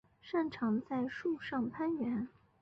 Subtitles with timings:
[0.19, 2.27] 擅长在树上攀援。